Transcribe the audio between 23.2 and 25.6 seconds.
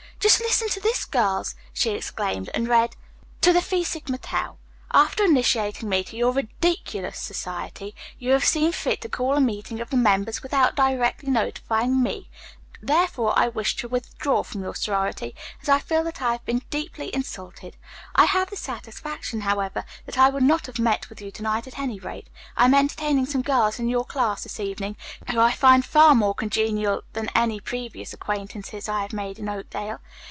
some girls in your class this evening, whom I